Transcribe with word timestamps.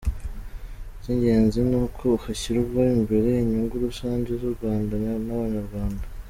Icy’ingenzi 0.97 1.59
ni 1.69 1.77
uko 1.83 2.05
hashyirwa 2.23 2.81
imbere 2.97 3.29
inyungu 3.43 3.73
rusange 3.85 4.29
z’u 4.39 4.51
Rwanda 4.55 4.93
n’Abanyarwanda. 5.03 6.03